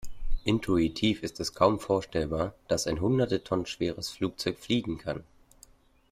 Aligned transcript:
Intuitiv 0.45 1.21
ist 1.21 1.39
es 1.39 1.53
kaum 1.53 1.79
vorstellbar, 1.79 2.55
dass 2.67 2.87
ein 2.87 3.01
hunderte 3.01 3.43
Tonnen 3.43 3.67
schweres 3.67 4.09
Flugzeug 4.09 4.57
fliegen 4.57 4.97
kann. 4.97 5.23